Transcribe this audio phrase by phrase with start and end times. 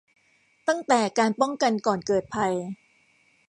[0.67, 2.53] ตั้งแต่การป้องกันก่อนเกิดภัย